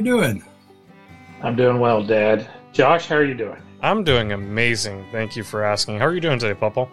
[0.00, 0.44] Dan, how you doing?
[1.42, 2.48] I'm doing well, Dad.
[2.72, 3.60] Josh, how are you doing?
[3.82, 5.04] I'm doing amazing.
[5.12, 5.98] Thank you for asking.
[5.98, 6.88] How are you doing today, Pupple?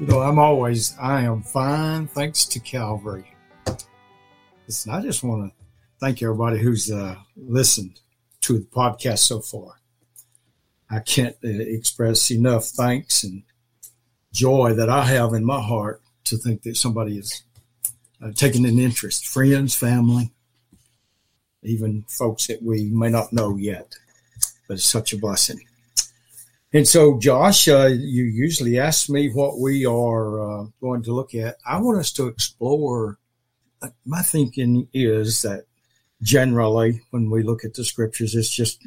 [0.00, 3.26] You know, I'm always, I am fine, thanks to Calvary.
[4.66, 5.64] Listen, I just want to
[6.00, 8.00] thank everybody who's uh, listened
[8.42, 9.80] to the podcast so far.
[10.90, 13.42] I can't uh, express enough thanks and
[14.32, 17.42] joy that I have in my heart to think that somebody is
[18.22, 20.32] uh, taking an interest, friends, family,
[21.66, 23.94] even folks that we may not know yet.
[24.68, 25.60] But it's such a blessing.
[26.72, 31.34] And so, Josh, uh, you usually ask me what we are uh, going to look
[31.34, 31.56] at.
[31.64, 33.18] I want us to explore.
[33.80, 35.64] Uh, my thinking is that
[36.22, 38.86] generally, when we look at the scriptures, it's just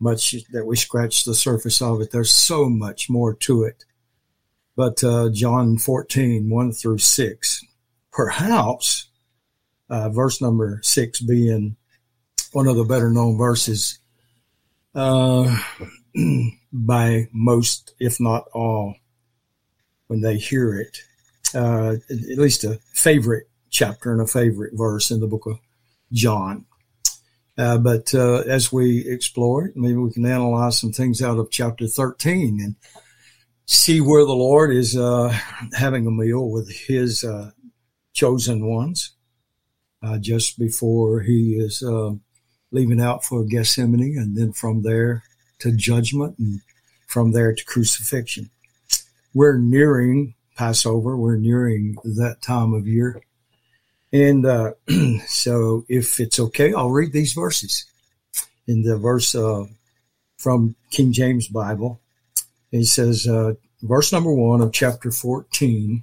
[0.00, 2.10] much that we scratch the surface of it.
[2.10, 3.84] There's so much more to it.
[4.76, 7.64] But uh, John 14, 1 through 6,
[8.12, 9.07] perhaps
[9.90, 11.76] uh, verse number 6 being
[12.52, 13.98] one of the better known verses
[14.94, 15.58] uh,
[16.72, 18.94] by most, if not all,
[20.06, 20.98] when they hear it.
[21.54, 25.58] Uh, at least a favorite chapter and a favorite verse in the book of
[26.12, 26.66] John.
[27.56, 31.50] Uh, but uh, as we explore it, maybe we can analyze some things out of
[31.50, 32.76] chapter 13 and
[33.66, 35.36] see where the Lord is uh,
[35.74, 37.50] having a meal with his uh,
[38.12, 39.12] chosen ones
[40.20, 42.12] just before he is uh,
[42.70, 45.22] leaving out for Gethsemane and then from there
[45.60, 46.60] to judgment and
[47.06, 48.50] from there to crucifixion.
[49.34, 51.16] We're nearing Passover.
[51.16, 53.22] We're nearing that time of year.
[54.12, 54.72] And uh,
[55.26, 57.84] so, if it's okay, I'll read these verses.
[58.66, 59.64] In the verse uh,
[60.38, 62.00] from King James Bible,
[62.70, 66.02] he says, uh, verse number one of chapter 14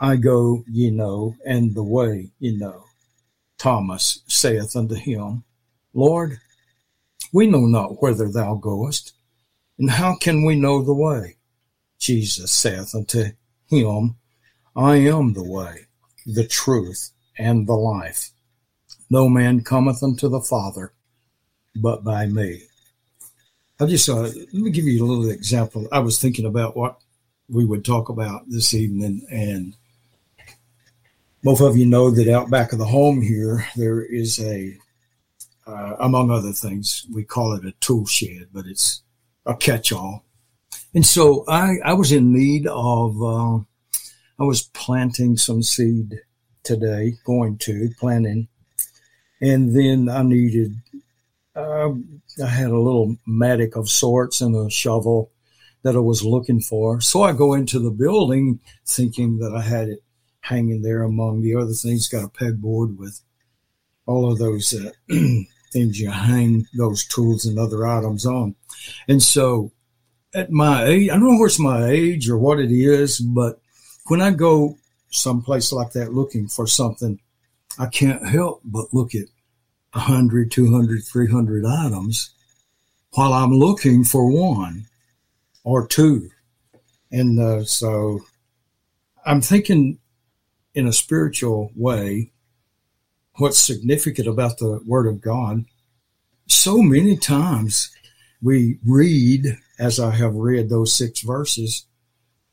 [0.00, 2.84] I go, ye know, and the way ye know.
[3.58, 5.44] Thomas saith unto him,
[5.92, 6.38] Lord,
[7.32, 9.12] we know not whither thou goest,
[9.78, 11.36] and how can we know the way?
[11.98, 13.24] Jesus saith unto
[13.68, 14.16] him,
[14.74, 15.86] I am the way,
[16.24, 18.30] the truth, and the life.
[19.10, 20.94] No man cometh unto the Father
[21.76, 22.62] but by me.
[23.78, 25.88] I just uh, let me give you a little example.
[25.90, 26.98] I was thinking about what
[27.48, 29.74] we would talk about this evening, and
[31.42, 34.76] both of you know that out back of the home here there is a,
[35.66, 39.02] uh, among other things, we call it a tool shed, but it's
[39.46, 40.24] a catch-all.
[40.94, 43.56] And so I, I was in need of, uh,
[44.38, 46.20] I was planting some seed
[46.62, 48.48] today, going to planting,
[49.40, 50.74] and then I needed,
[51.56, 51.90] uh,
[52.42, 55.30] I had a little mattock of sorts and a shovel
[55.82, 57.00] that I was looking for.
[57.00, 60.02] So I go into the building thinking that I had it
[60.40, 62.08] hanging there among the other things.
[62.08, 63.20] Got a pegboard with
[64.06, 64.90] all of those uh,
[65.72, 68.54] things you hang those tools and other items on.
[69.08, 69.72] And so
[70.34, 73.60] at my age, I don't know where it's my age or what it is, but
[74.06, 74.76] when I go
[75.10, 77.20] someplace like that looking for something,
[77.78, 79.26] I can't help but look at
[79.92, 82.34] 100, 200, 300 items
[83.12, 84.86] while I'm looking for one
[85.64, 86.30] or two.
[87.12, 88.20] And uh, so
[89.24, 89.99] I'm thinking
[90.74, 92.32] in a spiritual way
[93.36, 95.64] what's significant about the Word of God.
[96.46, 97.90] So many times
[98.42, 101.86] we read, as I have read those six verses,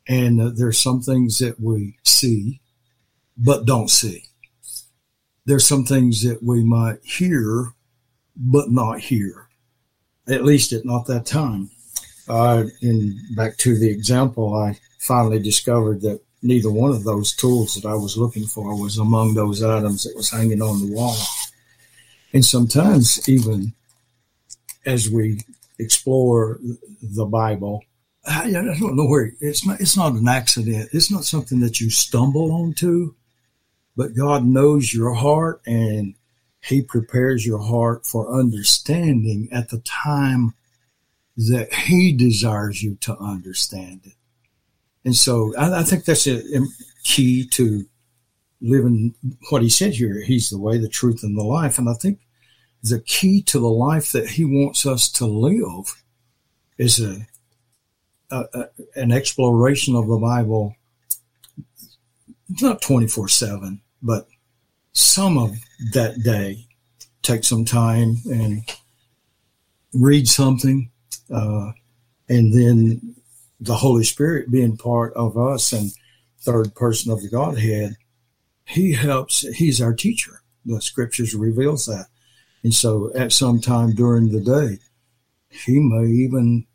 [0.07, 2.61] and uh, there's some things that we see
[3.37, 4.23] but don't see.
[5.45, 7.73] There's some things that we might hear
[8.35, 9.49] but not hear,
[10.27, 11.69] at least at not that time.
[12.27, 17.75] Uh, in back to the example, I finally discovered that neither one of those tools
[17.75, 21.17] that I was looking for was among those items that was hanging on the wall.
[22.33, 23.73] And sometimes, even
[24.85, 25.41] as we
[25.77, 26.59] explore
[27.01, 27.83] the Bible,
[28.25, 29.79] I, don't know where it's not.
[29.79, 30.89] It's not an accident.
[30.91, 33.13] It's not something that you stumble onto,
[33.95, 36.15] but God knows your heart and
[36.61, 40.53] He prepares your heart for understanding at the time
[41.37, 44.13] that He desires you to understand it.
[45.07, 46.59] And so I, I think that's a, a
[47.05, 47.85] key to
[48.59, 49.15] living
[49.49, 50.21] what He said here.
[50.21, 51.77] He's the way, the truth, and the life.
[51.79, 52.19] And I think
[52.83, 56.03] the key to the life that He wants us to live
[56.77, 57.25] is a,
[58.31, 58.65] a, a
[58.95, 60.75] an exploration of the Bible,
[62.59, 64.27] not twenty four seven, but
[64.91, 65.55] some of
[65.93, 66.65] that day.
[67.21, 68.61] Take some time and
[69.93, 70.91] read something,
[71.29, 71.71] uh,
[72.27, 73.16] and then
[73.59, 75.91] the Holy Spirit being part of us and
[76.39, 77.95] third person of the Godhead,
[78.65, 79.41] He helps.
[79.55, 80.41] He's our teacher.
[80.65, 82.07] The Scriptures reveals that,
[82.63, 84.79] and so at some time during the day,
[85.49, 86.67] He may even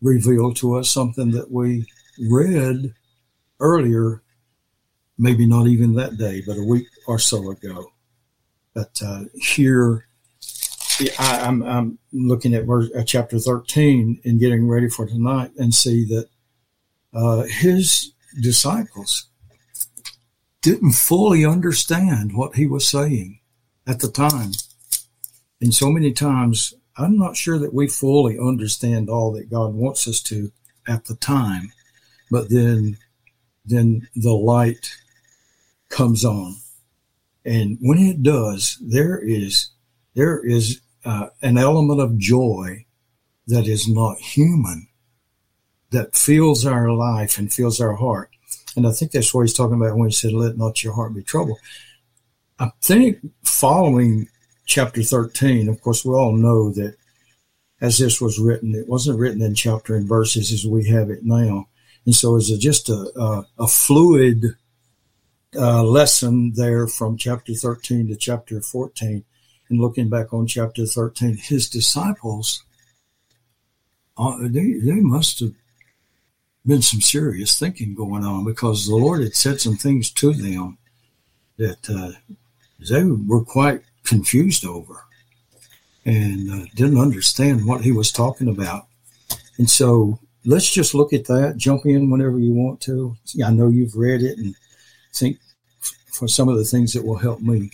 [0.00, 1.86] reveal to us something that we
[2.18, 2.94] read
[3.60, 4.22] earlier,
[5.18, 7.86] maybe not even that day, but a week or so ago.
[8.74, 10.06] But uh, here,
[11.18, 15.74] I, am I'm, I'm looking at verse, chapter 13 and getting ready for tonight and
[15.74, 16.28] see that
[17.14, 19.28] uh, his disciples
[20.62, 23.40] didn't fully understand what he was saying
[23.86, 24.52] at the time.
[25.60, 30.06] And so many times, I'm not sure that we fully understand all that God wants
[30.06, 30.52] us to
[30.86, 31.72] at the time,
[32.30, 32.98] but then,
[33.64, 34.96] then the light
[35.88, 36.56] comes on.
[37.44, 39.70] And when it does, there is,
[40.14, 42.84] there is uh, an element of joy
[43.46, 44.88] that is not human
[45.90, 48.30] that fills our life and fills our heart.
[48.76, 51.14] And I think that's what he's talking about when he said, Let not your heart
[51.14, 51.58] be troubled.
[52.58, 54.28] I think following
[54.66, 56.96] chapter 13, of course, we all know that
[57.80, 61.24] as this was written, it wasn't written in chapter and verses as we have it
[61.24, 61.68] now.
[62.04, 64.44] And so it's just a, a, a fluid
[65.56, 69.24] uh, lesson there from chapter 13 to chapter 14.
[69.70, 72.64] And looking back on chapter 13, his disciples,
[74.18, 75.54] uh, they, they must have
[76.66, 80.76] been some serious thinking going on because the Lord had said some things to them
[81.56, 82.12] that uh,
[82.90, 85.04] they were quite confused over
[86.04, 88.86] and uh, didn't understand what he was talking about.
[89.58, 93.16] And so let's just look at that, jump in whenever you want to.
[93.44, 94.54] I know you've read it and
[95.12, 95.38] think
[96.12, 97.70] for some of the things that will help me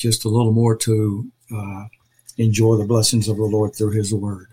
[0.00, 1.84] just a little more to uh,
[2.38, 4.48] enjoy the blessings of the Lord through his word.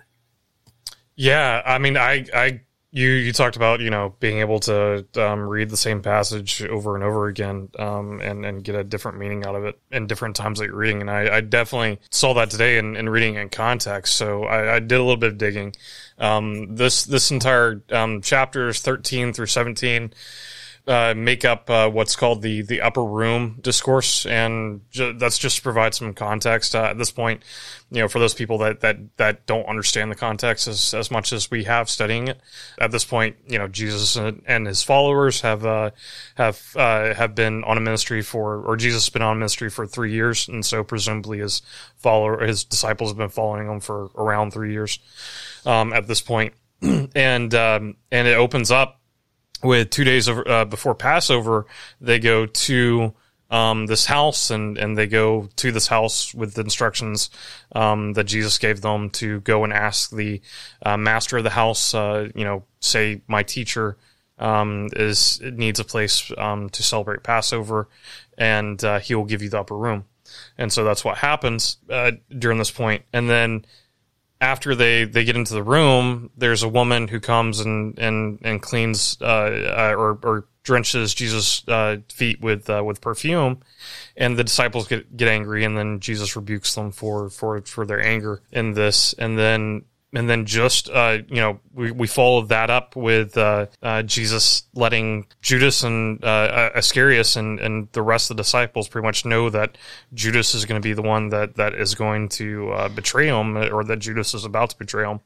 [1.16, 2.62] Yeah, I mean, I, I
[2.92, 6.96] you you talked about you know being able to um, read the same passage over
[6.96, 10.36] and over again um, and and get a different meaning out of it in different
[10.36, 11.02] times that you're reading.
[11.02, 14.16] And I, I definitely saw that today in, in reading in context.
[14.16, 15.76] So I, I, did a little bit of digging.
[16.18, 20.14] Um, this this entire um, chapters 13 through 17
[20.88, 25.58] uh, make up uh, what's called the the upper room discourse, and ju- that's just
[25.58, 27.44] to provide some context uh, at this point.
[27.92, 31.34] You know, for those people that that that don't understand the context as as much
[31.34, 32.40] as we have studying it
[32.80, 35.92] at this point, you know, Jesus and, and his followers have uh,
[36.36, 39.86] have uh, have been on a ministry for, or Jesus has been on ministry for
[39.86, 41.62] three years, and so presumably his
[41.98, 45.00] follower his disciples have been following him for around three years
[45.66, 46.54] um, at this point.
[46.82, 49.02] and um, and it opens up
[49.64, 51.66] with two days of, uh, before Passover,
[52.00, 53.14] they go to
[53.50, 57.30] um, this house and, and they go to this house with the instructions
[57.74, 60.42] um, that Jesus gave them to go and ask the
[60.86, 63.98] uh, master of the house, uh, you know, say, my teacher
[64.40, 67.88] um, is needs a place um, to celebrate Passover,
[68.38, 70.06] and uh, he will give you the upper room.
[70.58, 73.04] And so that's what happens uh, during this point.
[73.14, 73.66] And then
[74.40, 78.62] after they, they get into the room, there's a woman who comes and and and
[78.62, 83.62] cleans uh, uh, or or drenches Jesus' uh, feet with uh, with perfume,
[84.16, 88.02] and the disciples get get angry, and then Jesus rebukes them for for for their
[88.02, 92.70] anger in this, and then and then just uh, you know we, we followed that
[92.70, 98.38] up with uh, uh, Jesus letting Judas and uh, Iscariot and, and the rest of
[98.38, 99.78] the disciples pretty much know that
[100.14, 103.58] Judas is going to be the one that that is going to uh, betray him
[103.58, 105.20] or that Judas is about to betray him,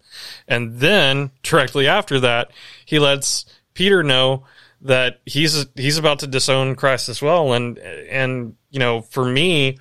[0.47, 2.51] and then directly after that
[2.85, 4.43] he lets Peter know
[4.81, 9.77] that he's he's about to disown Christ as well, and and you know for me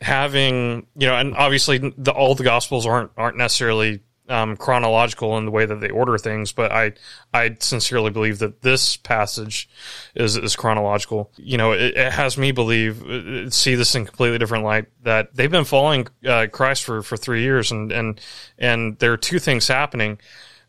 [0.00, 5.44] having you know and obviously the, all the gospels aren't aren't necessarily um, chronological in
[5.44, 6.92] the way that they order things, but I
[7.34, 9.68] I sincerely believe that this passage
[10.14, 11.32] is is chronological.
[11.36, 15.34] You know, it, it has me believe uh, see this in completely different light that
[15.34, 18.20] they've been following uh, Christ for for three years, and and
[18.56, 20.18] and there are two things happening.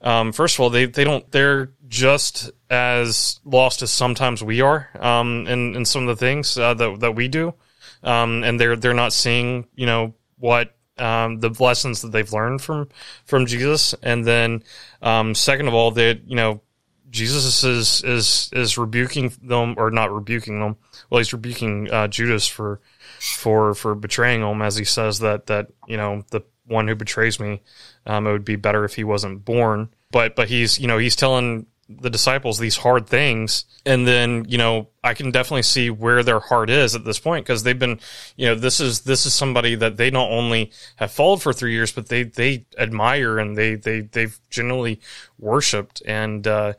[0.01, 4.89] Um, first of all, they they don't they're just as lost as sometimes we are
[5.00, 7.53] um, in in some of the things uh, that that we do,
[8.01, 12.62] um, and they're they're not seeing you know what um, the lessons that they've learned
[12.62, 12.88] from
[13.25, 14.63] from Jesus, and then
[15.01, 16.62] um, second of all, that you know
[17.10, 20.77] Jesus is is is rebuking them or not rebuking them.
[21.10, 22.79] Well, he's rebuking uh, Judas for
[23.20, 27.39] for for betraying him, as he says that that you know the one who betrays
[27.39, 27.62] me,
[28.05, 29.89] um, it would be better if he wasn't born.
[30.12, 31.65] But but he's you know he's telling
[32.00, 36.40] the disciples these hard things and then you know i can definitely see where their
[36.40, 38.00] heart is at this point because they've been
[38.36, 41.74] you know this is this is somebody that they not only have followed for three
[41.74, 45.00] years but they they admire and they they they've generally
[45.40, 46.74] worshipped and uh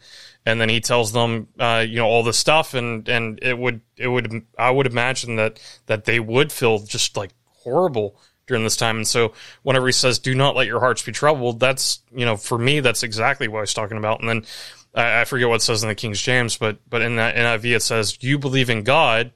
[0.44, 3.80] and then he tells them uh you know all this stuff and and it would
[3.96, 7.30] it would i would imagine that that they would feel just like
[7.62, 8.16] horrible
[8.46, 8.96] during this time.
[8.96, 12.36] And so whenever he says, do not let your hearts be troubled, that's, you know,
[12.36, 14.20] for me, that's exactly what I was talking about.
[14.20, 14.44] And then
[14.94, 17.76] I, I forget what it says in the King James, but but in that NIV
[17.76, 19.32] it says, "You believe in God,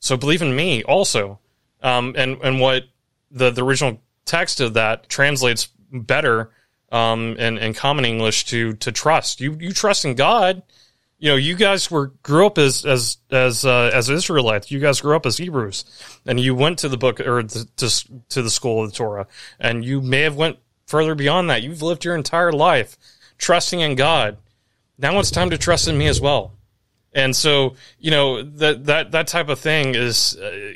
[0.00, 1.38] so believe in me also."
[1.82, 2.84] Um, and and what
[3.30, 6.50] the the original text of that translates better
[6.90, 9.40] um, in, in common English to to trust.
[9.40, 10.62] You you trust in God.
[11.20, 14.70] You know, you guys were grew up as as as uh, as Israelites.
[14.70, 15.84] You guys grew up as Hebrews,
[16.26, 19.26] and you went to the book or to to the school of the Torah,
[19.58, 21.62] and you may have went further beyond that.
[21.62, 22.96] You've lived your entire life
[23.36, 24.38] trusting in God
[24.98, 26.52] now it's time to trust in me as well.
[27.12, 30.72] And so, you know, that, that, that type of thing is, uh,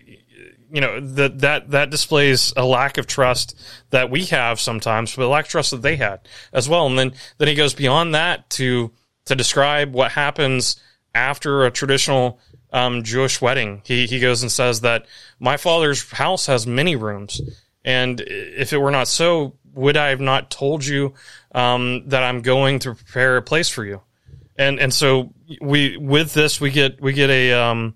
[0.73, 3.61] you know, that, that, that displays a lack of trust
[3.91, 6.21] that we have sometimes, but a lack of trust that they had
[6.53, 6.87] as well.
[6.87, 8.91] And then, then he goes beyond that to,
[9.27, 10.81] to describe what happens
[11.15, 12.41] after a traditional,
[12.73, 13.83] um, Jewish wedding.
[13.85, 15.07] He, he goes and says that
[15.39, 17.43] my father's house has many rooms.
[17.85, 21.13] And if it were not so, would I have not told you,
[21.55, 24.01] um, that I'm going to prepare a place for you?
[24.57, 27.95] And and so we with this we get we get a um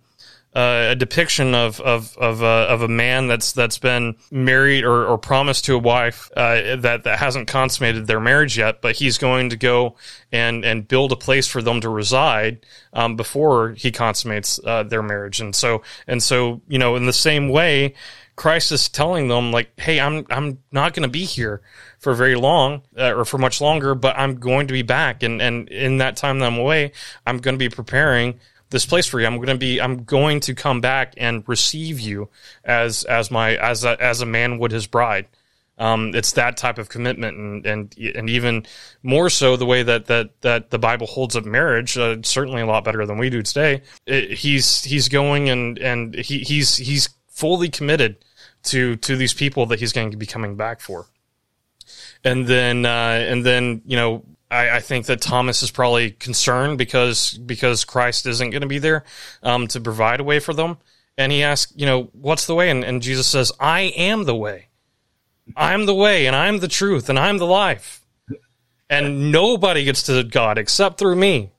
[0.56, 5.04] uh, a depiction of of of, uh, of a man that's that's been married or,
[5.04, 9.18] or promised to a wife uh, that that hasn't consummated their marriage yet, but he's
[9.18, 9.96] going to go
[10.32, 15.02] and and build a place for them to reside um, before he consummates uh, their
[15.02, 17.92] marriage, and so and so you know in the same way,
[18.34, 21.60] Christ is telling them like, hey, I'm I'm not going to be here
[21.98, 25.22] for very long uh, or for much longer, but I'm going to be back.
[25.22, 26.92] And, and in that time that I'm away,
[27.26, 28.38] I'm going to be preparing
[28.70, 29.26] this place for you.
[29.26, 32.28] I'm going to be, I'm going to come back and receive you
[32.64, 35.26] as, as my, as a, as a man would his bride.
[35.78, 38.64] Um, it's that type of commitment, and, and and even
[39.02, 41.98] more so the way that that that the Bible holds up marriage.
[41.98, 43.82] Uh, certainly a lot better than we do today.
[44.06, 48.16] It, he's he's going and and he, he's he's fully committed
[48.62, 51.06] to to these people that he's going to be coming back for
[52.26, 56.76] and then uh, and then you know I, I, think that Thomas is probably concerned
[56.76, 59.04] because because Christ isn't going to be there
[59.42, 60.78] um, to provide a way for them,
[61.16, 62.68] and he asks, you know, what's the way?
[62.68, 64.66] And, and Jesus says, I am the way,
[65.56, 68.02] I'm the way, and I'm the truth, and I'm the life,
[68.90, 71.52] and nobody gets to God except through me.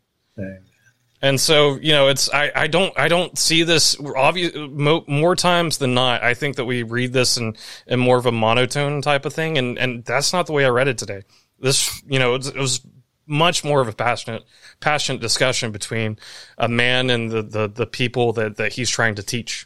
[1.21, 5.35] And so, you know, it's I, I don't I don't see this obvious mo, more
[5.35, 6.21] times than not.
[6.21, 7.55] I think that we read this in,
[7.87, 10.69] in more of a monotone type of thing, and and that's not the way I
[10.69, 11.23] read it today.
[11.59, 12.81] This, you know, it was, it was
[13.25, 14.43] much more of a passionate
[14.79, 16.19] passionate discussion between
[16.59, 19.65] a man and the the, the people that that he's trying to teach.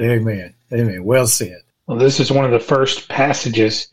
[0.00, 0.54] Amen.
[0.72, 1.04] Amen.
[1.04, 1.60] Well said.
[1.86, 3.92] Well, this is one of the first passages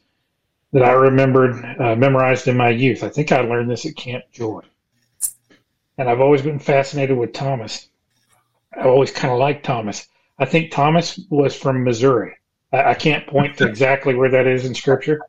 [0.71, 3.03] that I remembered uh, memorized in my youth.
[3.03, 4.61] I think I learned this at Camp Joy
[5.99, 7.89] and I've always been fascinated with Thomas.
[8.73, 10.07] I always kind of liked Thomas.
[10.39, 12.35] I think Thomas was from Missouri.
[12.71, 15.19] I, I can't point to exactly where that is in Scripture,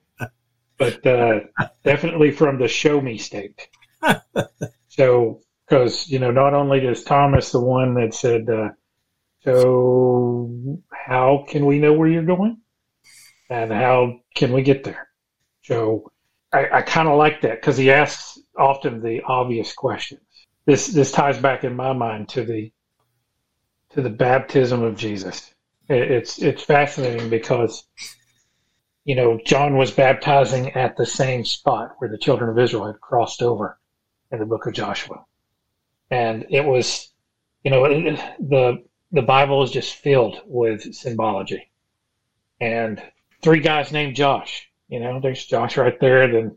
[0.79, 1.41] but uh,
[1.85, 3.69] definitely from the Show Me state.
[4.89, 8.69] so, because you know, not only is Thomas the one that said, uh,
[9.43, 12.59] "So, how can we know where you're going,
[13.49, 15.09] and how can we get there?"
[15.63, 16.13] So,
[16.53, 20.21] I, I kind of like that because he asks often the obvious questions
[20.67, 22.73] this this ties back in my mind to the
[23.91, 25.53] to the baptism of Jesus.
[25.89, 27.85] It's it's fascinating because
[29.05, 33.01] you know John was baptizing at the same spot where the children of Israel had
[33.01, 33.79] crossed over
[34.31, 35.25] in the book of Joshua,
[36.11, 37.11] and it was
[37.65, 41.71] you know it, the the Bible is just filled with symbology,
[42.61, 43.03] and
[43.43, 44.69] three guys named Josh.
[44.89, 46.57] You know, there's Josh right there, then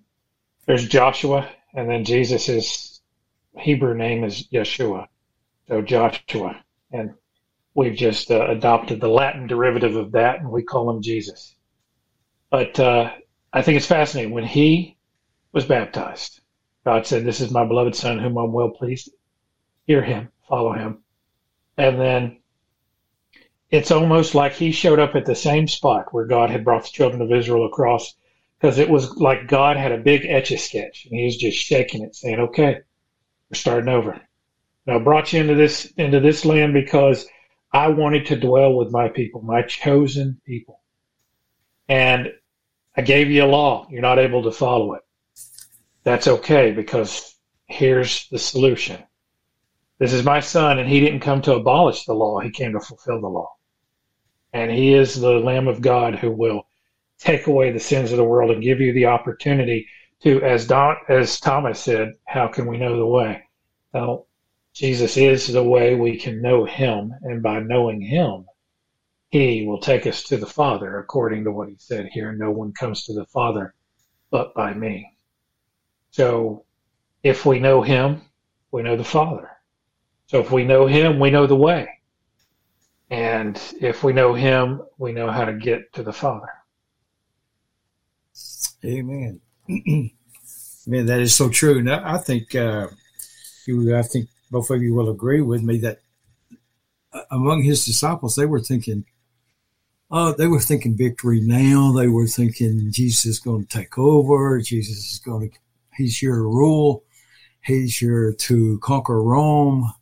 [0.65, 2.92] there's Joshua, and then Jesus is
[3.57, 5.07] Hebrew name is Yeshua,
[5.67, 7.13] so Joshua, and
[7.75, 11.55] we've just uh, adopted the Latin derivative of that, and we call him Jesus.
[12.49, 13.13] But uh,
[13.51, 14.97] I think it's fascinating when he
[15.51, 16.41] was baptized.
[16.83, 19.11] God said, "This is my beloved Son, whom I'm well pleased."
[19.85, 21.03] Hear him, follow him,
[21.77, 22.39] and then
[23.69, 26.91] it's almost like he showed up at the same spot where God had brought the
[26.91, 28.15] children of Israel across,
[28.57, 31.57] because it was like God had a big etch a sketch, and he was just
[31.57, 32.79] shaking it, saying, "Okay."
[33.53, 34.19] We're starting over.
[34.87, 37.27] And I brought you into this into this land because
[37.71, 40.81] I wanted to dwell with my people, my chosen people.
[41.87, 42.31] And
[42.97, 43.85] I gave you a law.
[43.91, 45.03] You're not able to follow it.
[46.01, 47.35] That's okay because
[47.67, 49.03] here's the solution.
[49.99, 52.39] This is my son, and he didn't come to abolish the law.
[52.39, 53.51] He came to fulfill the law.
[54.51, 56.63] And he is the Lamb of God who will
[57.19, 59.87] take away the sins of the world and give you the opportunity
[60.23, 63.43] to, as Don, as Thomas said, how can we know the way?
[63.93, 64.27] Well,
[64.73, 68.45] Jesus is the way we can know him, and by knowing him,
[69.29, 72.31] he will take us to the Father, according to what he said here.
[72.33, 73.73] No one comes to the Father
[74.31, 75.15] but by me.
[76.11, 76.65] So
[77.21, 78.21] if we know him,
[78.71, 79.49] we know the Father.
[80.27, 81.89] So if we know him, we know the way.
[83.09, 86.49] And if we know him, we know how to get to the Father.
[88.83, 89.39] Amen.
[89.67, 91.79] Man, that is so true.
[91.79, 92.87] And I think uh,
[93.65, 95.99] you, I think both of you will agree with me that
[97.13, 99.05] uh, among his disciples, they were thinking,
[100.11, 101.93] oh, they were thinking victory now.
[101.93, 104.59] They were thinking Jesus is going to take over.
[104.59, 105.57] Jesus is going to,
[105.95, 107.03] he's here to rule.
[107.61, 109.93] He's here to conquer Rome.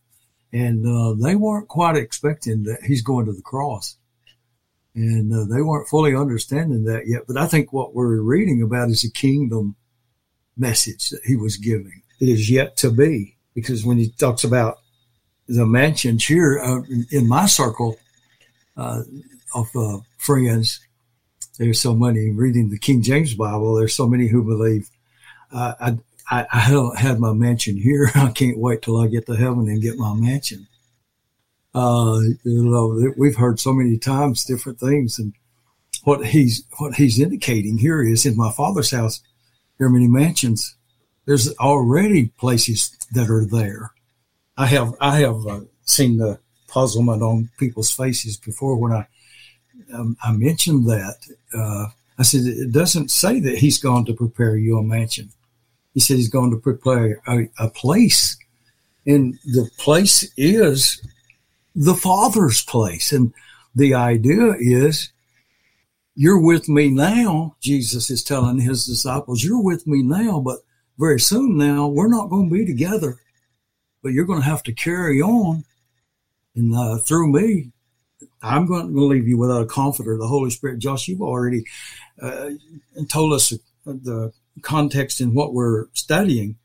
[0.51, 3.98] And uh, they weren't quite expecting that he's going to the cross
[4.93, 7.24] and uh, they weren't fully understanding that yet.
[7.27, 9.75] But I think what we're reading about is a kingdom
[10.57, 12.01] message that he was giving.
[12.19, 14.79] It is yet to be because when he talks about
[15.48, 16.81] the mansions here uh,
[17.12, 17.98] in my circle
[18.77, 19.01] uh,
[19.55, 20.79] of uh, friends,
[21.57, 23.75] there's so many reading the King James Bible.
[23.75, 24.89] There's so many who believe.
[25.51, 25.97] Uh, I,
[26.30, 28.10] I, I had my mansion here.
[28.15, 30.67] I can't wait till I get to heaven and get my mansion.
[31.73, 35.34] Uh, you know, we've heard so many times different things, and
[36.03, 39.21] what he's what he's indicating here is in my father's house,
[39.77, 40.75] there are many mansions.
[41.25, 43.91] There's already places that are there.
[44.57, 49.07] I have I have uh, seen the puzzlement on people's faces before when I
[49.93, 51.17] um, I mentioned that.
[51.53, 55.29] Uh, I said it doesn't say that he's gone to prepare you a mansion.
[55.93, 58.38] He said he's going to prepare a, a place,
[59.05, 61.01] and the place is
[61.75, 63.12] the Father's place.
[63.12, 63.34] And
[63.75, 65.12] the idea is,
[66.15, 67.55] you're with me now.
[67.62, 70.60] Jesus is telling his disciples, you're with me now, but
[70.97, 73.19] very soon now, we're not going to be together,
[74.03, 75.63] but you're going to have to carry on.
[76.55, 77.71] And uh, through me,
[78.41, 80.79] I'm going to leave you without a comforter, the Holy Spirit.
[80.79, 81.63] Josh, you've already
[82.21, 82.51] uh,
[83.07, 83.53] told us
[83.86, 86.57] the context in what we're studying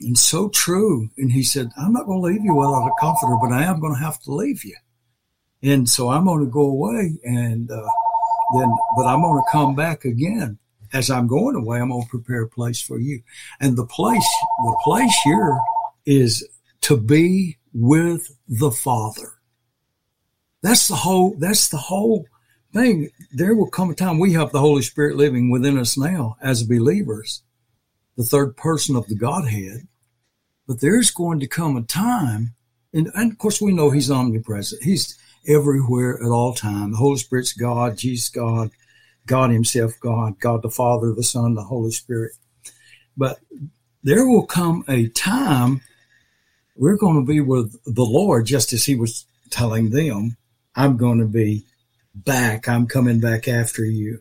[0.00, 1.10] and so true.
[1.16, 3.80] And he said, I'm not going to leave you without a comforter, but I am
[3.80, 4.76] going to have to leave you.
[5.62, 7.88] And so I'm going to go away and uh,
[8.54, 10.58] then, but I'm going to come back again.
[10.92, 13.22] As I'm going away, I'm going to prepare a place for you.
[13.60, 14.26] And the place,
[14.58, 15.56] the place here
[16.04, 16.46] is
[16.82, 19.34] to be with the Father.
[20.62, 22.26] That's the whole, that's the whole
[22.72, 23.10] thing.
[23.32, 26.64] There will come a time we have the Holy Spirit living within us now as
[26.64, 27.42] believers,
[28.20, 29.88] the third person of the Godhead.
[30.68, 32.54] But there's going to come a time,
[32.92, 34.82] and, and of course we know he's omnipresent.
[34.82, 36.90] He's everywhere at all time.
[36.90, 38.72] The Holy Spirit's God, Jesus God,
[39.26, 42.32] God Himself, God, God the Father, the Son, the Holy Spirit.
[43.16, 43.38] But
[44.02, 45.80] there will come a time
[46.76, 50.36] we're going to be with the Lord, just as He was telling them,
[50.76, 51.64] I'm going to be
[52.14, 52.68] back.
[52.68, 54.20] I'm coming back after you.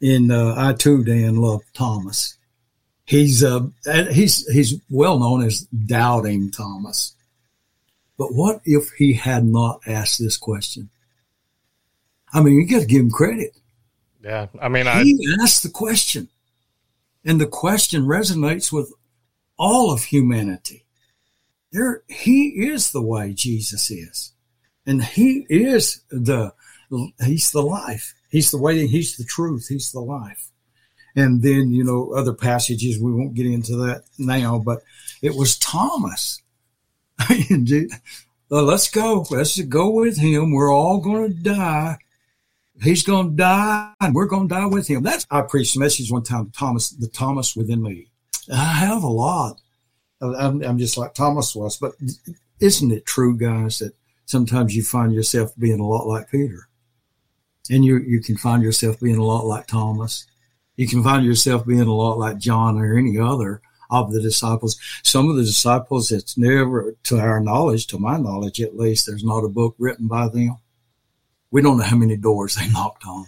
[0.00, 2.37] And uh, I too, Dan, love Thomas
[3.08, 3.66] he's uh,
[4.12, 7.14] he's he's well known as doubting Thomas.
[8.16, 10.90] But what if he had not asked this question?
[12.32, 13.52] I mean, you got to give him credit.
[14.22, 16.28] Yeah, I mean, he I, asked the question,
[17.24, 18.92] and the question resonates with
[19.56, 20.84] all of humanity.
[21.72, 24.32] There, he is the way Jesus is,
[24.86, 26.52] and he is the
[27.24, 28.14] he's the life.
[28.30, 28.86] He's the way.
[28.86, 29.68] He's the truth.
[29.68, 30.50] He's the life
[31.16, 34.82] and then you know other passages we won't get into that now but
[35.22, 36.42] it was thomas.
[38.50, 39.26] Let's go.
[39.30, 40.52] Let's go with him.
[40.52, 41.98] We're all going to die.
[42.80, 45.02] He's going to die and we're going to die with him.
[45.02, 48.08] That's i preached a message one time to thomas the thomas within me.
[48.52, 49.60] I have a lot.
[50.20, 51.92] I'm, I'm just like thomas was but
[52.60, 53.94] isn't it true guys that
[54.26, 56.68] sometimes you find yourself being a lot like peter?
[57.70, 60.26] And you you can find yourself being a lot like thomas
[60.78, 63.60] you can find yourself being a lot like John or any other
[63.90, 64.78] of the disciples.
[65.02, 69.24] Some of the disciples, it's never, to our knowledge, to my knowledge at least, there's
[69.24, 70.56] not a book written by them.
[71.50, 73.26] We don't know how many doors they knocked on.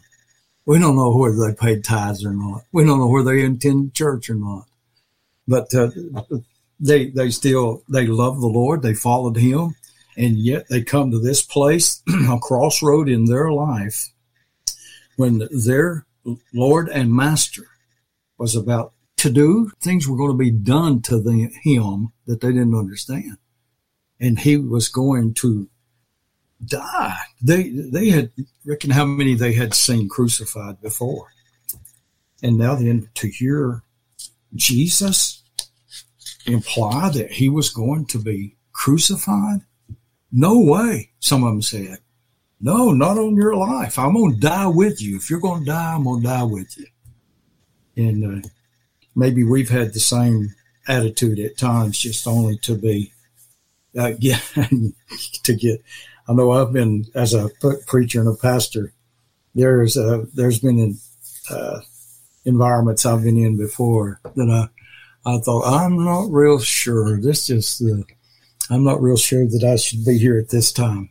[0.64, 2.62] We don't know whether they paid tithes or not.
[2.70, 4.66] We don't know whether they attended church or not.
[5.48, 5.90] But uh,
[6.78, 9.74] they they still they love the Lord, they followed Him,
[10.16, 14.10] and yet they come to this place, a crossroad in their life,
[15.16, 16.06] when their
[16.52, 17.66] Lord and Master
[18.38, 22.48] was about to do things were going to be done to the, him that they
[22.48, 23.37] didn't understand,
[24.18, 25.68] and he was going to
[26.64, 27.18] die.
[27.42, 28.30] They they had
[28.64, 31.28] reckon how many they had seen crucified before,
[32.42, 33.83] and now then to hear
[34.54, 35.42] Jesus
[36.46, 39.61] imply that he was going to be crucified?
[40.33, 41.98] No way, some of them said.
[42.61, 43.99] No, not on your life.
[43.99, 45.16] I'm going to die with you.
[45.16, 46.87] If you're going to die, I'm going to die with you.
[47.96, 48.49] And uh,
[49.16, 50.55] maybe we've had the same
[50.87, 53.12] attitude at times, just only to be,
[53.99, 54.42] uh, get,
[55.44, 55.83] to get.
[56.29, 57.51] I know I've been, as a
[57.87, 58.92] preacher and a pastor,
[59.55, 60.99] there's, uh, there's been in,
[61.51, 61.81] uh,
[62.44, 64.68] environments I've been in before that
[65.25, 67.20] I, I thought, I'm not real sure.
[67.20, 68.05] This is the
[68.70, 71.11] I'm not real sure that I should be here at this time.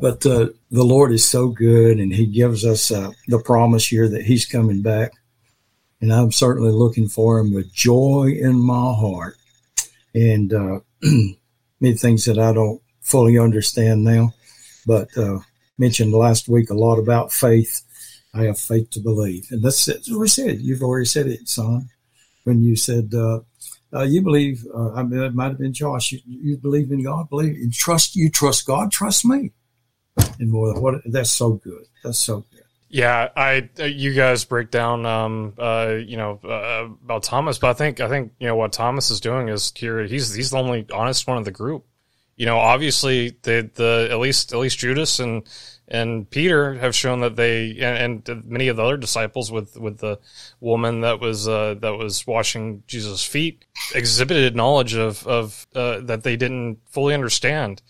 [0.00, 4.08] But uh, the Lord is so good, and He gives us uh, the promise here
[4.08, 5.12] that He's coming back.
[6.00, 9.36] And I'm certainly looking for Him with joy in my heart.
[10.14, 10.80] And uh,
[11.80, 14.32] many things that I don't fully understand now,
[14.86, 15.40] but uh,
[15.78, 17.82] mentioned last week a lot about faith.
[18.32, 20.60] I have faith to believe, and that's, what we said.
[20.60, 21.88] You've already said it, son,
[22.44, 23.40] when you said uh,
[23.92, 24.64] uh, you believe.
[24.72, 26.12] Uh, I mean, it might have been Josh.
[26.12, 27.28] You, you believe in God.
[27.28, 28.14] Believe you trust.
[28.14, 28.92] You trust God.
[28.92, 29.50] Trust me
[30.38, 30.78] and more.
[30.80, 31.86] What that's so good.
[32.02, 32.64] That's so good.
[32.88, 37.70] Yeah, I uh, you guys break down, um, uh, you know, uh, about Thomas, but
[37.70, 40.02] I think I think you know what Thomas is doing is here.
[40.04, 41.86] He's he's the only honest one of the group.
[42.36, 45.44] You know, obviously the the at least at least Judas and
[45.86, 49.98] and Peter have shown that they and, and many of the other disciples with with
[49.98, 50.18] the
[50.58, 56.24] woman that was uh, that was washing Jesus' feet exhibited knowledge of of uh, that
[56.24, 57.82] they didn't fully understand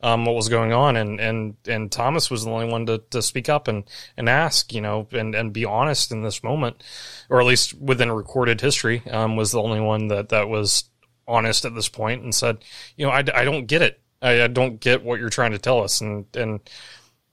[0.00, 3.20] um, what was going on, and and and Thomas was the only one to, to
[3.20, 3.84] speak up and
[4.16, 6.82] and ask, you know, and and be honest in this moment,
[7.28, 10.84] or at least within recorded history, um, was the only one that that was
[11.26, 12.58] honest at this point and said,
[12.96, 15.58] you know, I, I don't get it, I, I don't get what you're trying to
[15.58, 16.60] tell us, and and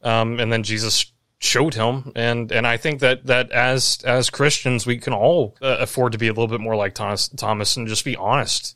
[0.02, 2.12] um, and then Jesus showed him.
[2.16, 6.18] And and I think that that as as Christians we can all uh, afford to
[6.18, 8.76] be a little bit more like Thomas Thomas and just be honest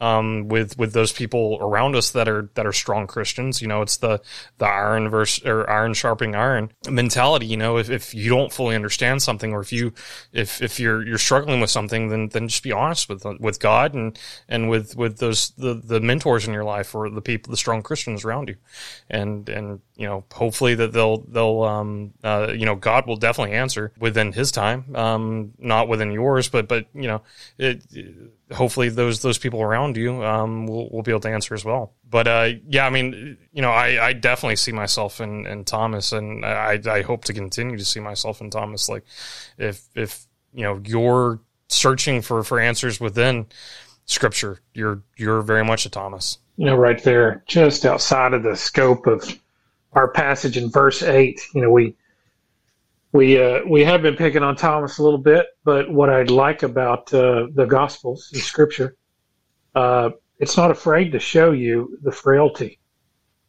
[0.00, 3.60] um, with with those people around us that are that are strong Christians.
[3.60, 4.20] You know, it's the
[4.58, 7.46] the iron versus or iron sharpening iron mentality.
[7.46, 9.92] You know, if, if you don't fully understand something, or if you
[10.32, 13.94] if if you're you're struggling with something, then then just be honest with with God
[13.94, 17.56] and and with with those the the mentors in your life or the people the
[17.56, 18.56] strong Christians around you,
[19.10, 23.54] and and you know hopefully that they'll they'll um uh, you know God will definitely
[23.54, 27.22] answer within His time, um not within yours, but but you know
[27.58, 28.14] it, it
[28.52, 31.94] hopefully those those people around you um, will, will be able to answer as well.
[32.08, 36.12] But uh, yeah, I mean, you know, I, I definitely see myself in, in Thomas,
[36.12, 38.88] and I, I hope to continue to see myself in Thomas.
[38.88, 39.04] Like,
[39.58, 43.46] if if you know you're searching for for answers within
[44.06, 46.38] Scripture, you're you're very much a Thomas.
[46.56, 49.38] You know, right there, just outside of the scope of
[49.92, 51.40] our passage in verse eight.
[51.54, 51.96] You know, we
[53.12, 56.62] we uh, we have been picking on Thomas a little bit, but what I like
[56.62, 58.96] about uh, the Gospels, the Scripture,
[59.74, 62.78] uh, it's not afraid to show you the frailty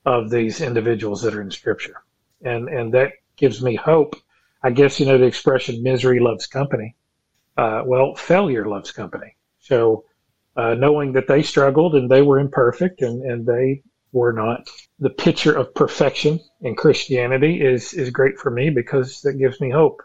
[0.06, 2.04] of these individuals that are in Scripture,
[2.43, 4.15] and and that gives me hope.
[4.63, 6.95] I guess you know the expression "misery loves company."
[7.56, 9.36] Uh, well, failure loves company.
[9.60, 10.06] So,
[10.56, 14.69] uh, knowing that they struggled and they were imperfect and and they were not
[15.00, 19.69] the picture of perfection in Christianity is is great for me because that gives me
[19.69, 20.02] hope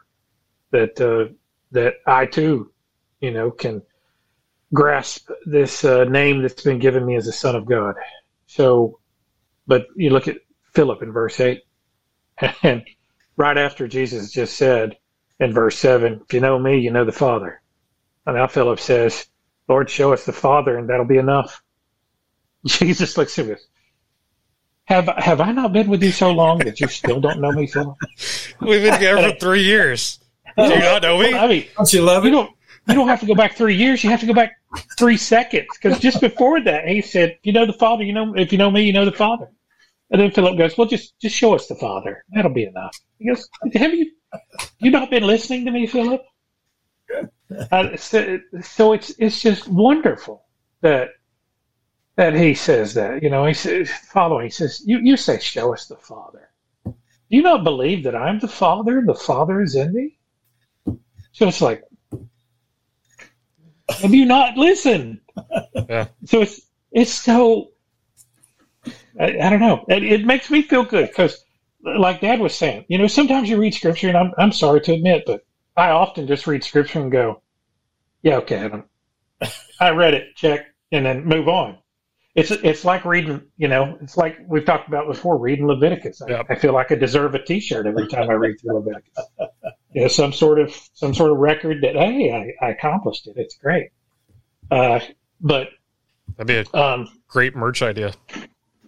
[0.70, 1.32] that uh,
[1.72, 2.72] that I too,
[3.20, 3.82] you know, can
[4.72, 7.94] grasp this uh, name that's been given me as a son of God.
[8.46, 9.00] So,
[9.66, 10.38] but you look at
[10.72, 11.62] Philip in verse eight,
[12.62, 12.84] and
[13.36, 14.96] right after Jesus just said
[15.40, 17.60] in verse seven, "If you know me, you know the Father."
[18.24, 19.26] And now Philip says,
[19.68, 21.62] "Lord, show us the Father, and that'll be enough."
[22.66, 23.66] Jesus looks at us.
[24.86, 27.66] Have have I not been with you so long that you still don't know me,
[27.66, 27.96] Philip?
[28.60, 30.20] We've been together for three years.
[30.56, 31.34] Do you not know me?
[31.34, 32.32] I mean, don't you love you it?
[32.32, 32.50] don't
[32.88, 34.04] you don't have to go back three years.
[34.04, 34.52] You have to go back
[34.96, 38.04] three seconds because just before that he said, "You know the Father.
[38.04, 39.48] You know if you know me, you know the Father."
[40.10, 42.24] And then Philip goes, "Well, just just show us the Father.
[42.30, 44.12] That'll be enough." He goes, "Have you
[44.78, 46.22] you not been listening to me, Philip?"
[47.72, 50.44] Uh, so, so it's it's just wonderful
[50.80, 51.10] that
[52.16, 53.22] that he says that.
[53.22, 56.50] You know, he says, following, he says, you, you say, show us the Father.
[56.84, 56.94] Do
[57.36, 58.98] you not believe that I'm the Father?
[58.98, 60.18] And the Father is in me?
[61.32, 61.84] So it's like,
[64.00, 65.20] Have you not listened?
[65.88, 66.08] Yeah.
[66.24, 66.60] So it's
[66.92, 67.70] it's so
[69.18, 69.84] I, I don't know.
[69.88, 71.44] It, it makes me feel good because,
[71.84, 74.94] like Dad was saying, you know, sometimes you read scripture, and I'm I'm sorry to
[74.94, 75.44] admit, but
[75.76, 77.42] I often just read scripture and go,
[78.22, 78.84] "Yeah, okay, Adam,
[79.80, 81.78] I read it, check," and then move on.
[82.36, 86.20] It's it's like reading, you know, it's like we've talked about before, reading Leviticus.
[86.20, 86.46] I, Yep.
[86.50, 89.24] I feel like I deserve a T-shirt every time I read through Leviticus.
[89.94, 93.38] You know, some sort of some sort of record that hey, I, I accomplished it.
[93.38, 93.88] It's great.
[94.70, 95.00] Uh,
[95.40, 95.68] but
[96.36, 98.12] That'd be a um, great merch idea.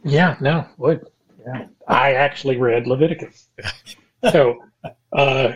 [0.04, 1.06] yeah, no, would.
[1.46, 1.68] Yeah.
[1.86, 3.48] I actually read Leviticus.
[4.30, 4.62] so,
[5.10, 5.52] uh,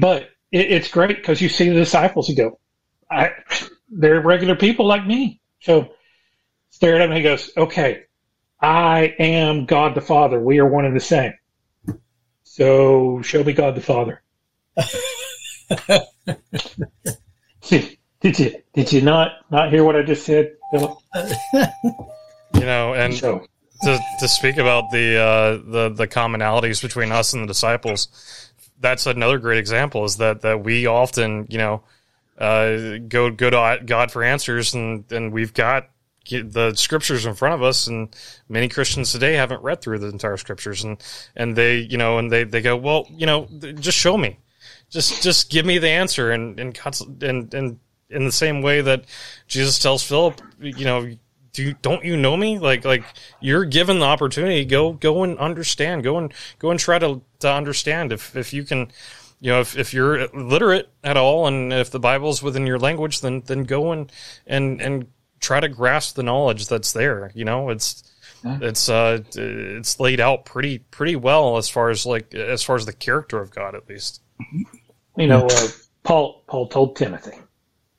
[0.00, 2.58] but it, it's great because you see the disciples and go,
[3.10, 3.32] I,
[3.90, 5.42] they're regular people like me.
[5.60, 5.92] So,
[6.70, 8.04] stare at him and he goes, okay,
[8.60, 10.40] I am God the Father.
[10.40, 11.34] We are one and the same.
[12.42, 14.22] So, show me God the Father.
[17.60, 20.98] See, did you did you not not hear what I just said, Philip?
[22.54, 23.46] You know, and So,
[23.82, 28.08] to to speak about the uh, the the commonalities between us and the disciples,
[28.80, 30.04] that's another great example.
[30.04, 31.82] Is that that we often you know
[32.38, 35.90] uh, go go to God for answers, and and we've got
[36.28, 38.14] the scriptures in front of us, and
[38.48, 41.02] many Christians today haven't read through the entire scriptures, and
[41.36, 43.48] and they you know and they they go well you know
[43.80, 44.38] just show me,
[44.90, 46.78] just just give me the answer, and and
[47.22, 47.78] and and
[48.10, 49.04] in the same way that
[49.46, 51.14] Jesus tells Philip, you know
[51.58, 52.60] do you, don't you know me?
[52.60, 53.04] Like like
[53.40, 54.64] you're given the opportunity.
[54.64, 56.04] Go go and understand.
[56.04, 58.12] Go and go and try to to understand.
[58.12, 58.92] If if you can,
[59.40, 63.22] you know, if, if you're literate at all, and if the Bible's within your language,
[63.22, 64.12] then then go and
[64.46, 65.08] and and
[65.40, 67.30] try to grasp the knowledge that's there.
[67.34, 68.02] You know, it's
[68.44, 68.58] Yeah.
[68.62, 72.86] it's uh it's laid out pretty pretty well as far as like as far as
[72.86, 74.22] the character of God at least.
[75.16, 75.68] you know, uh,
[76.04, 77.38] Paul Paul told Timothy,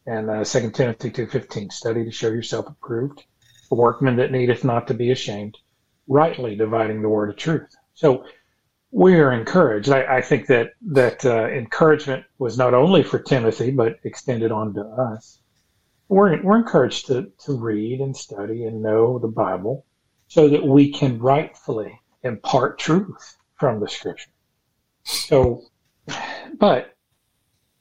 [0.06, 3.24] and uh, Second Timothy two fifteen, study to show yourself approved,
[3.72, 5.58] a workman that needeth not to be ashamed,
[6.08, 7.76] rightly dividing the word of truth.
[7.94, 8.24] So
[8.92, 9.90] we are encouraged.
[9.90, 14.74] I, I think that that uh, encouragement was not only for Timothy, but extended on
[14.76, 15.39] to us.
[16.10, 19.86] We're we're encouraged to to read and study and know the Bible,
[20.28, 24.32] so that we can rightfully impart truth from the Scripture.
[25.04, 25.64] So,
[26.58, 26.96] but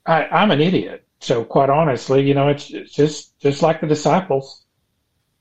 [0.05, 1.05] I, I'm an idiot.
[1.21, 4.63] So quite honestly, you know, it's, it's just just like the disciples.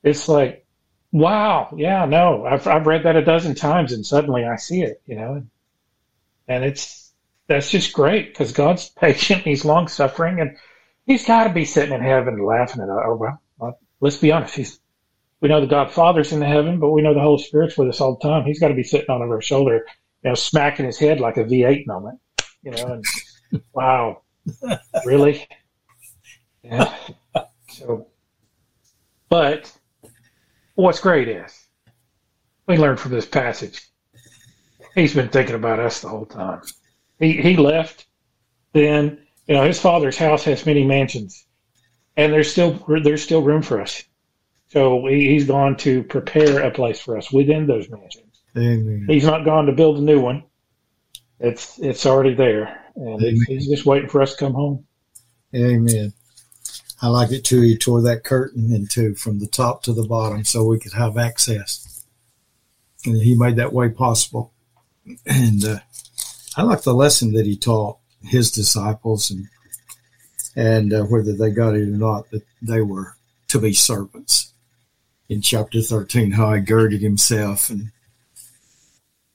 [0.03, 0.67] It's like,
[1.13, 5.01] wow, yeah, no, I've I've read that a dozen times, and suddenly I see it,
[5.07, 5.43] you know,
[6.49, 7.13] and, it's
[7.47, 10.57] that's just great because God's patient, He's long suffering, and
[11.09, 13.01] He's got to be sitting in heaven laughing at us.
[13.03, 14.79] Or well, well, let's be honest, He's
[15.41, 17.89] we know the God Father's in the heaven, but we know the Holy Spirit's with
[17.89, 18.45] us all the time.
[18.45, 19.87] He's got to be sitting on our shoulder,
[20.23, 22.21] you know, smacking his head like a V8 moment,
[22.63, 23.01] you know,
[23.53, 24.23] and wow,
[25.07, 25.49] really?
[26.63, 26.95] Yeah.
[27.71, 28.09] So,
[29.29, 29.73] but
[30.75, 31.67] what's great is
[32.67, 33.87] we learn from this passage.
[34.95, 36.63] He's been thinking about us the whole time.
[37.19, 38.07] He he left.
[38.73, 41.47] Then you know his father's house has many mansions,
[42.17, 44.05] and there's still there's still room for us.
[44.69, 48.43] So he, he's gone to prepare a place for us within those mansions.
[48.57, 49.07] Amen.
[49.09, 50.45] He's not gone to build a new one.
[51.41, 54.85] It's it's already there, and it's, he's just waiting for us to come home.
[55.55, 56.13] Amen.
[57.01, 57.63] I like it too.
[57.63, 60.95] He tore that curtain in two from the top to the bottom so we could
[60.95, 62.05] have access.
[63.07, 64.53] And he made that way possible.
[65.25, 65.79] And uh,
[66.57, 69.49] I like the lesson that he taught his disciples and
[70.57, 74.53] and uh, whether they got it or not, that they were to be servants.
[75.29, 77.93] In chapter 13, how he girded himself and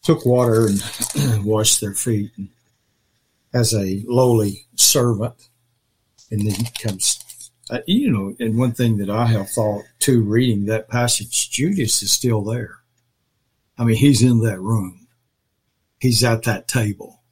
[0.02, 0.84] took water and
[1.46, 2.50] washed their feet and
[3.54, 5.50] as a lowly servant.
[6.30, 10.22] And then he comes uh, you know and one thing that i have thought too
[10.22, 12.80] reading that passage judas is still there.
[13.78, 15.08] I mean he's in that room.
[16.00, 17.23] He's at that table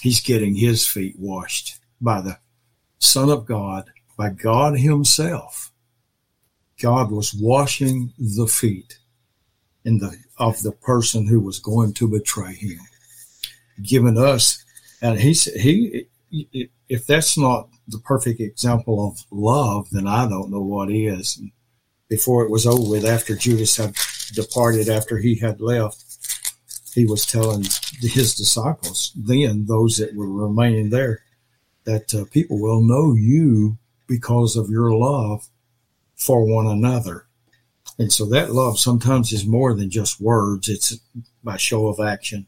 [0.00, 2.38] he's getting his feet washed by the
[2.98, 5.72] son of god by god himself
[6.80, 8.98] god was washing the feet
[9.84, 12.78] in the of the person who was going to betray him
[13.82, 14.64] giving us
[15.00, 16.06] and he he
[16.88, 21.40] if that's not the perfect example of love, then I don't know what is.
[22.08, 23.94] Before it was over with, after Judas had
[24.34, 26.04] departed, after he had left,
[26.98, 27.62] he was telling
[28.00, 31.22] his disciples, then those that were remaining there,
[31.84, 35.46] that uh, people will know you because of your love
[36.16, 37.26] for one another.
[38.00, 40.98] And so that love sometimes is more than just words, it's
[41.44, 42.46] by show of action.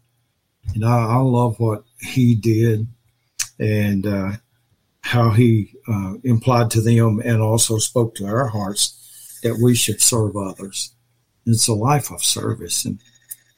[0.75, 2.89] And I, I love what he did
[3.61, 4.33] and uh,
[5.03, 10.03] how he uh, implied to them and also spoke to our hearts that we should
[10.03, 10.93] serve others.
[11.47, 13.01] It's a life of service and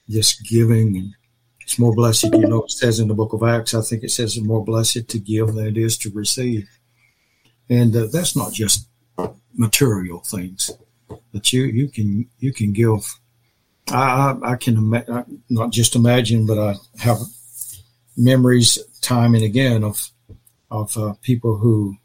[0.08, 1.14] just giving and
[1.60, 4.10] it's more blessed, you know, it says in the book of Acts, I think it
[4.10, 6.68] says it's more blessed to give than it is to receive.
[7.70, 8.88] And uh, that's not just
[9.54, 10.70] material things,
[11.32, 13.00] but you, you can, you can give.
[13.90, 17.18] I, I, I can ima- not just imagine, but I have
[18.16, 20.10] memories time and again of,
[20.70, 21.96] of uh, people who,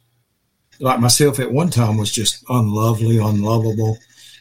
[0.79, 3.97] like myself at one time was just unlovely, unlovable.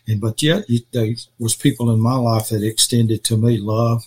[0.09, 4.05] And, but yet there was people in my life that extended to me love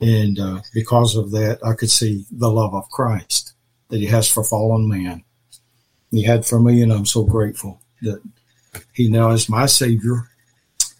[0.00, 3.54] and uh, because of that, I could see the love of Christ
[3.88, 5.24] that He has for fallen man.
[6.10, 8.22] He had for me, and I'm so grateful that
[8.92, 10.30] He now is my Savior.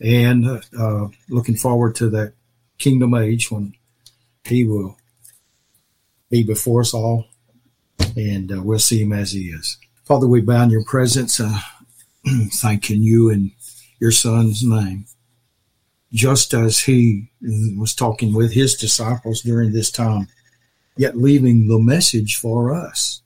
[0.01, 0.47] And
[0.79, 2.35] uh, looking forward to that
[2.79, 3.75] kingdom age when
[4.45, 4.97] He will
[6.31, 7.27] be before us all,
[8.17, 9.79] and uh, we'll see Him as He is.
[10.05, 11.61] Father, we bow in Your presence, uh,
[12.53, 13.53] thanking You in
[14.01, 15.07] Your Son's name
[16.13, 17.31] just as he
[17.77, 20.29] was talking with his disciples during this time,
[20.97, 23.23] yet leaving the message for us.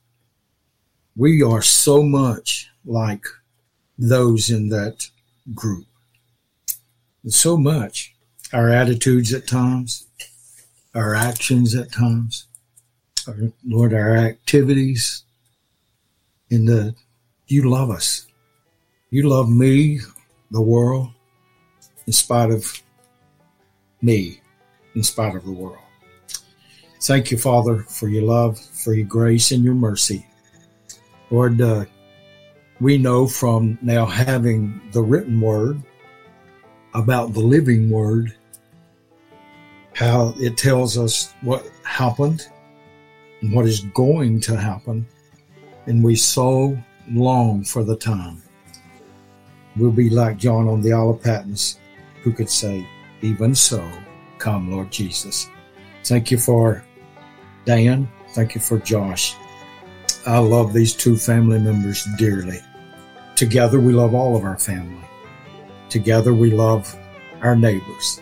[1.15, 3.25] We are so much like
[3.97, 5.07] those in that
[5.53, 5.85] group.
[7.27, 8.13] So much.
[8.51, 10.05] Our attitudes at times,
[10.93, 12.45] our actions at times,
[13.27, 15.23] our, Lord, our activities.
[16.49, 16.93] In the,
[17.47, 18.27] you love us.
[19.09, 20.01] You love me,
[20.53, 21.09] the world,
[22.07, 22.81] in spite of
[24.01, 24.39] me,
[24.95, 25.77] in spite of the world.
[27.01, 30.25] Thank you, Father, for your love, for your grace, and your mercy.
[31.31, 31.85] Lord, uh,
[32.79, 35.81] we know from now having the written word
[36.93, 38.35] about the living word
[39.93, 42.47] how it tells us what happened
[43.41, 45.05] and what is going to happen.
[45.87, 46.77] And we so
[47.11, 48.41] long for the time.
[49.75, 51.79] We'll be like John on the Isle of Patmos
[52.21, 52.87] who could say,
[53.21, 53.87] Even so,
[54.37, 55.49] come, Lord Jesus.
[56.03, 56.83] Thank you for
[57.65, 58.09] Dan.
[58.29, 59.35] Thank you for Josh.
[60.25, 62.59] I love these two family members dearly.
[63.35, 65.03] Together, we love all of our family.
[65.89, 66.95] Together, we love
[67.41, 68.21] our neighbors.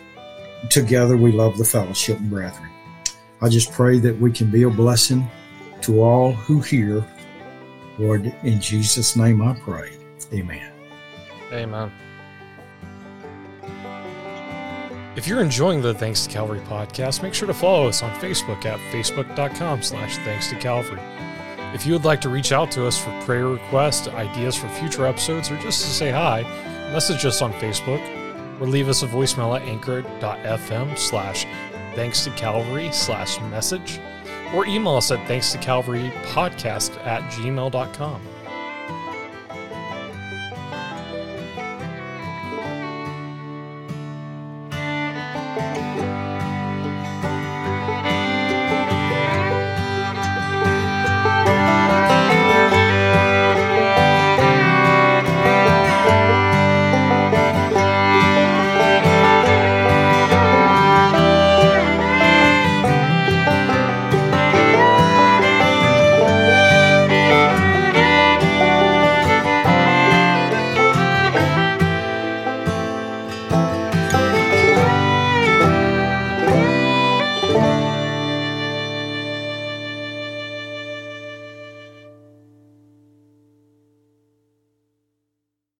[0.70, 2.68] Together, we love the fellowship and brethren.
[3.40, 5.28] I just pray that we can be a blessing
[5.82, 7.04] to all who hear.
[7.98, 9.96] Lord, in Jesus' name I pray.
[10.32, 10.71] Amen.
[11.52, 11.92] Amen.
[15.14, 18.64] If you're enjoying the Thanks to Calvary podcast, make sure to follow us on Facebook
[18.64, 21.00] at facebook.com slash thanks to Calvary.
[21.74, 25.06] If you would like to reach out to us for prayer requests, ideas for future
[25.06, 26.42] episodes, or just to say hi,
[26.92, 28.00] message us on Facebook
[28.60, 31.46] or leave us a voicemail at anchor.fm slash
[31.94, 34.00] thanks to Calvary slash message
[34.54, 38.31] or email us at thanks to Calvary podcast at gmail.com.